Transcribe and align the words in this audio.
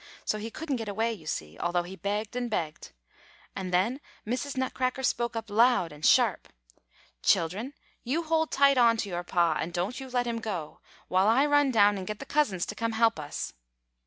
so 0.25 0.39
he 0.39 0.49
couldn't 0.49 0.77
get 0.77 0.89
away 0.89 1.13
you 1.13 1.27
see, 1.27 1.59
although 1.59 1.83
he 1.83 1.95
begged 1.95 2.35
and 2.35 2.49
begged. 2.49 2.91
And 3.55 3.71
then 3.71 4.01
Mrs. 4.25 4.57
Nutcracker 4.57 5.03
spoke 5.03 5.35
up 5.35 5.47
loud 5.47 5.91
and 5.91 6.03
sharp, 6.03 6.51
'Children, 7.21 7.75
you 8.03 8.23
hold 8.23 8.49
tight 8.51 8.79
on 8.79 8.97
to 8.97 9.09
your 9.09 9.21
Pa, 9.21 9.57
and 9.61 9.71
don't 9.71 9.99
you 9.99 10.09
let 10.09 10.25
him 10.25 10.39
go; 10.39 10.79
while 11.07 11.27
I 11.27 11.45
run 11.45 11.69
down 11.69 11.99
and 11.99 12.07
get 12.07 12.17
the 12.17 12.25
cousins 12.25 12.65
to 12.65 12.73
come 12.73 12.93
and 12.93 12.95
help 12.95 13.19
us." 13.19 13.53